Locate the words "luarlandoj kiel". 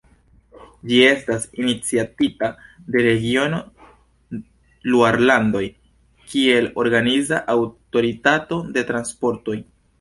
4.95-6.73